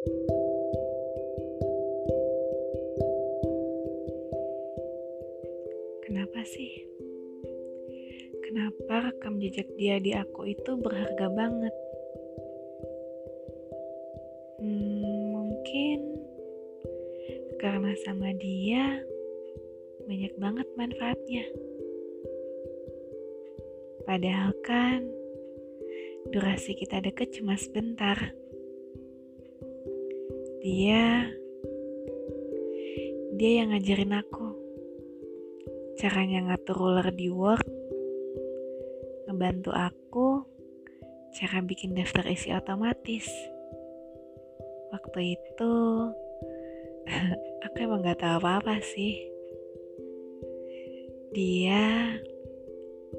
[0.00, 0.16] Kenapa
[6.48, 6.72] sih?
[8.40, 11.76] Kenapa rekam jejak dia di aku itu berharga banget?
[14.64, 16.16] Hmm, mungkin
[17.60, 19.04] karena sama dia
[20.08, 21.44] banyak banget manfaatnya.
[24.08, 25.04] Padahal kan
[26.32, 28.32] durasi kita deket cuma sebentar.
[30.60, 31.24] Dia
[33.40, 34.52] dia yang ngajarin aku
[35.96, 37.64] caranya ngatur ruler di Word,
[39.24, 40.44] ngebantu aku
[41.32, 43.24] cara bikin daftar isi otomatis.
[44.92, 45.72] Waktu itu
[47.64, 49.16] aku emang gak tahu apa-apa sih.
[51.32, 52.20] Dia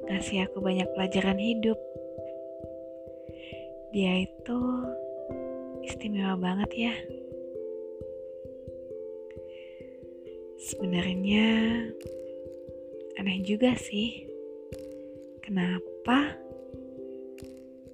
[0.06, 1.78] ngasih aku banyak pelajaran hidup.
[3.90, 4.58] Dia itu
[5.82, 6.94] istimewa banget ya.
[10.62, 11.74] Sebenarnya
[13.18, 14.30] aneh juga sih.
[15.42, 16.38] Kenapa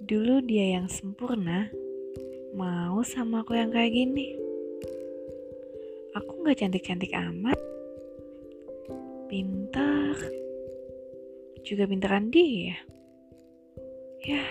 [0.05, 1.73] dulu dia yang sempurna
[2.53, 4.37] mau sama aku yang kayak gini?
[6.13, 7.57] Aku gak cantik-cantik amat.
[9.33, 10.13] Pintar.
[11.65, 12.77] Juga pintaran dia.
[14.29, 14.45] Ya.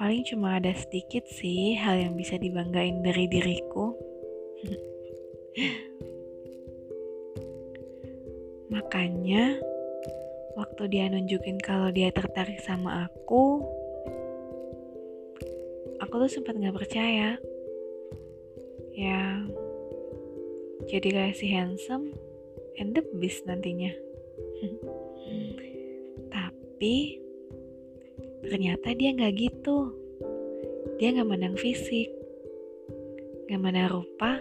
[0.00, 3.92] Paling cuma ada sedikit sih hal yang bisa dibanggain dari diriku.
[8.80, 9.60] Makanya,
[10.56, 13.60] waktu dia nunjukin kalau dia tertarik sama aku,
[16.00, 17.36] aku tuh sempat nggak percaya.
[18.96, 19.44] Ya,
[20.88, 22.16] jadi kayak si handsome
[22.80, 23.92] and the beast nantinya.
[26.32, 27.20] Tapi
[28.48, 29.92] ternyata dia nggak gitu.
[30.96, 32.08] Dia nggak mandang fisik,
[33.44, 34.40] nggak mandang rupa.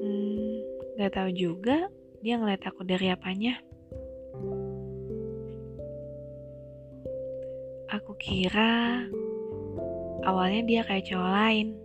[0.00, 0.64] Hmm,
[0.96, 1.92] nggak tahu juga
[2.24, 3.60] dia ngeliat aku dari apanya.
[7.92, 9.04] Aku kira
[10.24, 11.76] awalnya dia kayak cowok lain.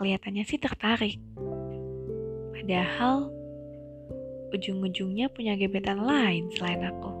[0.00, 1.20] Kelihatannya sih tertarik.
[2.56, 3.28] Padahal
[4.56, 7.12] ujung-ujungnya punya gebetan lain selain aku.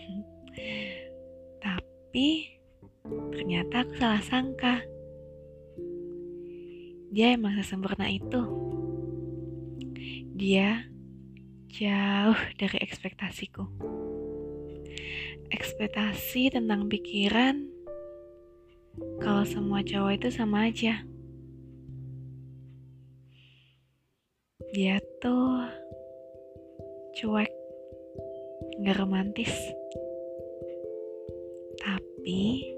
[1.68, 2.48] Tapi
[3.36, 4.80] ternyata aku salah sangka.
[7.12, 8.72] Dia emang sesempurna itu.
[10.34, 10.82] Dia
[11.70, 13.70] jauh dari ekspektasiku.
[15.54, 17.70] Ekspektasi tentang pikiran
[19.22, 21.06] kalau semua cowok itu sama aja.
[24.74, 25.70] Dia tuh
[27.14, 27.50] cuek,
[28.82, 29.54] gak romantis.
[31.78, 32.74] Tapi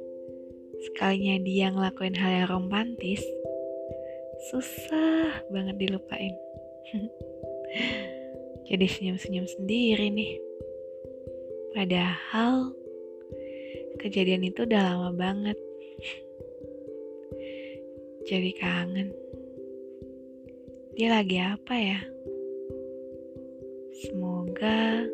[0.88, 3.24] sekalinya dia ngelakuin hal yang romantis,
[4.52, 6.36] susah banget dilupain.
[8.66, 10.32] Jadi senyum-senyum sendiri nih.
[11.71, 12.75] Padahal
[14.03, 15.59] kejadian itu udah lama banget.
[18.27, 19.15] Jadi kangen.
[20.99, 22.00] Dia lagi apa ya?
[24.03, 25.06] Semoga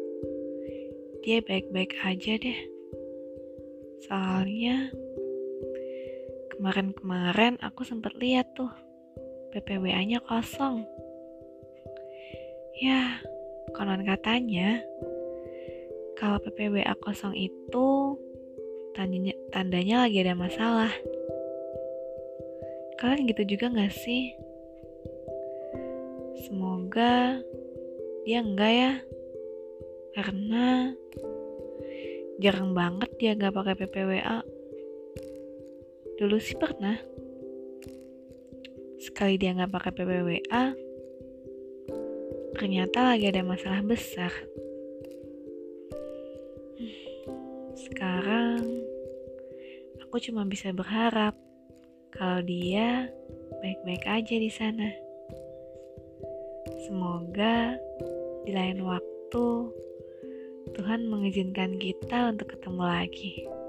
[1.21, 2.61] dia baik-baik aja deh.
[4.09, 4.91] Soalnya
[6.57, 8.71] kemarin-kemarin aku sempat lihat tuh
[9.53, 10.87] PPWA-nya kosong.
[12.82, 13.22] Ya,
[13.78, 14.82] konon katanya
[16.19, 18.19] kalau PPWA kosong itu
[18.98, 20.91] tandanya, tandanya lagi ada masalah.
[22.98, 24.34] Kalian gitu juga gak sih?
[26.42, 27.38] Semoga
[28.26, 28.92] dia enggak ya.
[30.19, 30.91] Karena
[32.42, 34.42] jarang banget dia gak pakai PPWA.
[36.19, 36.98] Dulu sih pernah.
[38.98, 40.75] Sekali dia gak pakai PPWA,
[42.57, 44.33] ternyata lagi ada masalah besar.
[47.77, 48.63] Sekarang
[50.05, 51.37] aku cuma bisa berharap
[52.13, 53.09] kalau dia
[53.65, 54.89] baik-baik aja di sana.
[56.84, 57.77] Semoga
[58.45, 59.47] di lain waktu
[60.72, 63.61] Tuhan mengizinkan kita untuk ketemu lagi.